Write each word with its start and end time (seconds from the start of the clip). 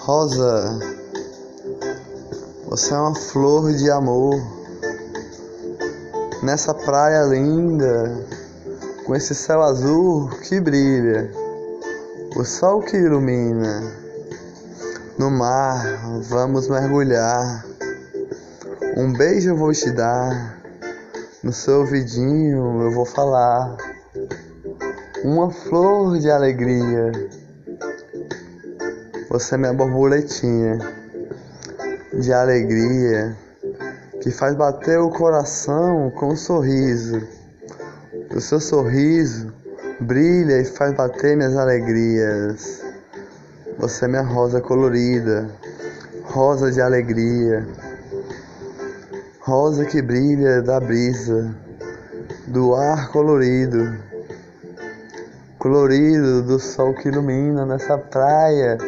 Rosa, 0.00 0.78
você 2.66 2.92
é 2.92 2.96
uma 2.98 3.14
flor 3.14 3.72
de 3.72 3.90
amor. 3.90 4.36
Nessa 6.42 6.74
praia 6.74 7.22
linda, 7.22 8.26
com 9.06 9.16
esse 9.16 9.34
céu 9.34 9.62
azul 9.62 10.28
que 10.46 10.60
brilha, 10.60 11.32
o 12.36 12.44
sol 12.44 12.82
que 12.82 12.98
ilumina. 12.98 13.80
No 15.16 15.30
mar 15.30 16.20
vamos 16.28 16.68
mergulhar. 16.68 17.64
Um 18.94 19.10
beijo 19.10 19.48
eu 19.48 19.56
vou 19.56 19.72
te 19.72 19.90
dar 19.90 20.63
no 21.44 21.52
seu 21.52 21.80
ouvidinho 21.80 22.84
eu 22.84 22.90
vou 22.90 23.04
falar. 23.04 23.76
Uma 25.22 25.50
flor 25.50 26.18
de 26.18 26.30
alegria. 26.30 27.12
Você 29.28 29.54
é 29.54 29.58
minha 29.58 29.74
borboletinha 29.74 30.78
de 32.14 32.32
alegria 32.32 33.36
que 34.22 34.30
faz 34.30 34.54
bater 34.54 34.98
o 34.98 35.10
coração 35.10 36.10
com 36.12 36.28
um 36.28 36.36
sorriso. 36.36 37.20
O 38.34 38.40
seu 38.40 38.58
sorriso 38.58 39.52
brilha 40.00 40.62
e 40.62 40.64
faz 40.64 40.94
bater 40.94 41.36
minhas 41.36 41.58
alegrias. 41.58 42.82
Você 43.76 44.06
é 44.06 44.08
minha 44.08 44.22
rosa 44.22 44.62
colorida, 44.62 45.46
rosa 46.22 46.72
de 46.72 46.80
alegria, 46.80 47.68
rosa 49.46 49.84
que 49.84 50.00
brilha 50.00 50.62
da 50.62 50.80
brisa, 50.80 51.54
do 52.46 52.74
ar 52.74 53.10
colorido, 53.12 53.94
colorido 55.58 56.42
do 56.44 56.58
sol 56.58 56.94
que 56.94 57.08
ilumina 57.08 57.66
nessa 57.66 57.98
praia 57.98 58.78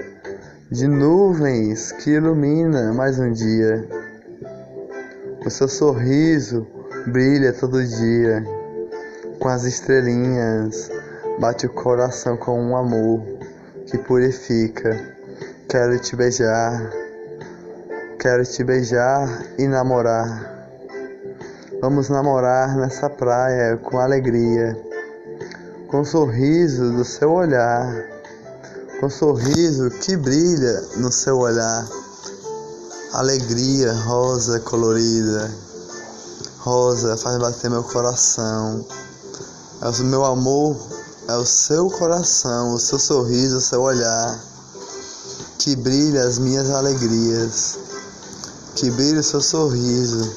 de 0.71 0.89
nuvens 0.89 1.93
que 1.93 2.13
ilumina 2.13 2.91
mais 2.95 3.19
um 3.19 3.31
dia. 3.31 3.87
O 5.45 5.51
seu 5.51 5.69
sorriso 5.69 6.67
brilha 7.07 7.53
todo 7.53 7.85
dia, 7.85 8.43
com 9.39 9.49
as 9.49 9.65
estrelinhas, 9.65 10.91
bate 11.39 11.67
o 11.67 11.71
coração 11.71 12.35
com 12.39 12.59
um 12.59 12.75
amor 12.75 13.23
que 13.91 13.99
purifica. 13.99 14.99
Quero 15.69 15.99
te 15.99 16.17
beijar, 16.17 16.91
quero 18.19 18.45
te 18.45 18.65
beijar 18.65 19.47
e 19.59 19.67
namorar. 19.67 20.69
Vamos 21.81 22.09
namorar 22.09 22.77
nessa 22.77 23.09
praia 23.09 23.77
com 23.77 23.99
alegria, 23.99 24.77
com 25.89 26.01
o 26.01 26.05
sorriso 26.05 26.93
do 26.93 27.05
seu 27.05 27.31
olhar 27.33 28.17
com 29.01 29.11
sorriso 29.11 29.91
que 29.91 30.17
brilha 30.17 30.81
no 30.97 31.13
seu 31.13 31.39
olhar, 31.39 31.87
alegria 33.13 33.93
rosa 33.93 34.59
colorida, 34.61 35.51
rosa 36.61 37.17
faz 37.19 37.37
bater 37.37 37.71
meu 37.71 37.85
coração, 37.85 38.85
é 39.83 39.89
o 39.89 40.05
meu 40.05 40.25
amor, 40.25 40.77
é 41.29 41.37
o 41.37 41.45
seu 41.45 41.91
coração, 41.91 42.73
o 42.73 42.79
seu 42.79 42.99
sorriso, 42.99 43.59
o 43.59 43.61
seu 43.61 43.83
olhar, 43.83 44.41
que 45.59 45.77
brilha 45.77 46.25
as 46.25 46.39
minhas 46.39 46.71
alegrias, 46.71 47.79
que 48.77 48.91
brilha 48.91 49.23
seu 49.23 49.41
sorriso, 49.41 50.31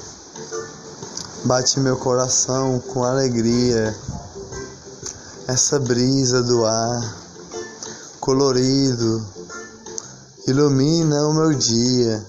bate 1.43 1.77
meu 1.81 1.97
coração 1.97 2.79
com 2.79 3.03
alegria, 3.03 3.93
essa 5.45 5.77
brisa 5.77 6.41
do 6.41 6.65
ar 6.65 7.17
colorido, 8.21 9.27
ilumina 10.47 11.27
o 11.27 11.33
meu 11.33 11.53
dia, 11.53 12.25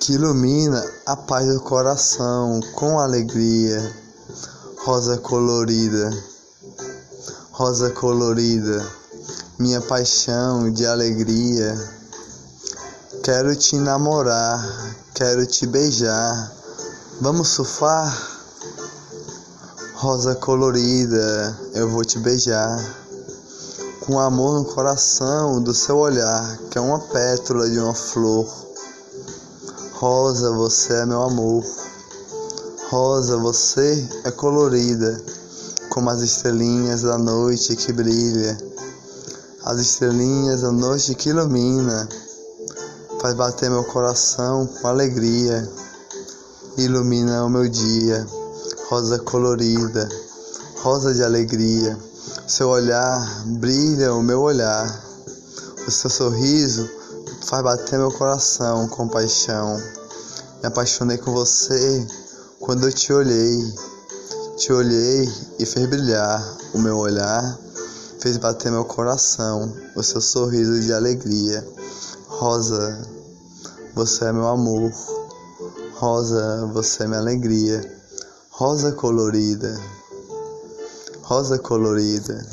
que 0.00 0.14
ilumina 0.14 0.84
a 1.06 1.14
paz 1.14 1.46
do 1.46 1.60
coração 1.60 2.58
com 2.74 2.98
alegria. 2.98 3.80
Rosa 4.84 5.18
colorida, 5.18 6.10
rosa 7.52 7.90
colorida, 7.90 8.84
minha 9.60 9.80
paixão 9.80 10.72
de 10.72 10.84
alegria. 10.84 11.96
Quero 13.26 13.56
te 13.56 13.76
namorar, 13.76 14.64
quero 15.12 15.44
te 15.44 15.66
beijar. 15.66 16.52
Vamos 17.20 17.48
surfar? 17.48 18.16
Rosa 19.94 20.36
colorida, 20.36 21.58
eu 21.74 21.90
vou 21.90 22.04
te 22.04 22.20
beijar 22.20 22.78
com 24.02 24.20
amor 24.20 24.60
no 24.60 24.64
coração 24.66 25.60
do 25.60 25.74
seu 25.74 25.96
olhar, 25.96 26.56
que 26.70 26.78
é 26.78 26.80
uma 26.80 27.00
pétala 27.00 27.68
de 27.68 27.80
uma 27.80 27.94
flor. 27.94 28.46
Rosa, 29.94 30.52
você 30.52 30.92
é 30.92 31.04
meu 31.04 31.22
amor. 31.24 31.64
Rosa, 32.90 33.38
você 33.38 34.08
é 34.22 34.30
colorida, 34.30 35.20
como 35.90 36.10
as 36.10 36.20
estrelinhas 36.20 37.02
da 37.02 37.18
noite 37.18 37.74
que 37.74 37.92
brilha, 37.92 38.56
as 39.64 39.80
estrelinhas 39.80 40.60
da 40.60 40.70
noite 40.70 41.12
que 41.16 41.30
ilumina, 41.30 42.08
faz 43.20 43.34
bater 43.34 43.70
meu 43.70 43.84
coração 43.84 44.66
com 44.66 44.88
alegria, 44.88 45.68
ilumina 46.76 47.44
o 47.44 47.50
meu 47.50 47.68
dia. 47.68 48.26
Rosa 48.88 49.18
colorida, 49.18 50.08
rosa 50.82 51.12
de 51.12 51.22
alegria 51.22 51.98
seu 52.46 52.68
olhar 52.68 53.44
brilha 53.44 54.14
o 54.14 54.22
meu 54.22 54.40
olhar. 54.40 54.86
O 55.84 55.90
seu 55.90 56.08
sorriso 56.08 56.88
faz 57.44 57.60
bater 57.60 57.98
meu 57.98 58.12
coração 58.12 58.86
com 58.86 59.08
paixão. 59.08 59.76
Me 60.62 60.68
apaixonei 60.68 61.18
com 61.18 61.32
você 61.32 62.06
quando 62.60 62.86
eu 62.86 62.92
te 62.92 63.12
olhei. 63.12 63.74
Te 64.56 64.72
olhei 64.72 65.28
e 65.58 65.66
fez 65.66 65.86
brilhar 65.86 66.40
o 66.72 66.78
meu 66.78 66.96
olhar. 66.98 67.58
Fez 68.20 68.36
bater 68.36 68.70
meu 68.70 68.84
coração. 68.84 69.74
O 69.96 70.02
seu 70.04 70.20
sorriso 70.20 70.80
de 70.80 70.92
alegria. 70.92 71.66
Rosa, 72.38 72.98
você 73.94 74.26
é 74.26 74.32
meu 74.32 74.46
amor. 74.46 74.92
Rosa, 75.94 76.66
você 76.72 77.04
é 77.04 77.06
minha 77.06 77.20
alegria. 77.20 77.80
Rosa 78.50 78.92
colorida 78.92 79.76
rosa 81.26 81.58
colorida. 81.58 82.46